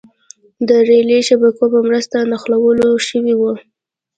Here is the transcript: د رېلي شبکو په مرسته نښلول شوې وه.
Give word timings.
د 0.67 0.69
رېلي 0.89 1.19
شبکو 1.27 1.63
په 1.73 1.79
مرسته 1.87 2.17
نښلول 2.31 2.79
شوې 3.09 3.35
وه. 3.39 3.53